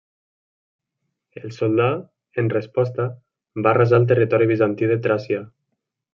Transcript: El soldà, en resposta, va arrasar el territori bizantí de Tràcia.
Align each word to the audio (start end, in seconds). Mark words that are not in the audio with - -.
El 1.41 1.53
soldà, 1.57 1.89
en 2.43 2.49
resposta, 2.55 3.05
va 3.67 3.75
arrasar 3.75 4.01
el 4.03 4.09
territori 4.15 4.49
bizantí 4.55 4.91
de 4.95 4.99
Tràcia. 5.07 5.45